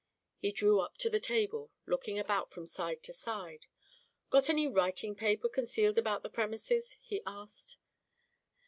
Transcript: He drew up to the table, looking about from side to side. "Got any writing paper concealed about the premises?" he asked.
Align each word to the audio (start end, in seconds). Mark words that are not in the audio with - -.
He 0.39 0.51
drew 0.51 0.79
up 0.79 0.97
to 0.97 1.11
the 1.11 1.19
table, 1.19 1.69
looking 1.85 2.17
about 2.17 2.49
from 2.49 2.65
side 2.65 3.03
to 3.03 3.13
side. 3.13 3.67
"Got 4.31 4.49
any 4.49 4.65
writing 4.67 5.13
paper 5.13 5.47
concealed 5.47 5.99
about 5.99 6.23
the 6.23 6.29
premises?" 6.31 6.97
he 7.03 7.21
asked. 7.27 7.77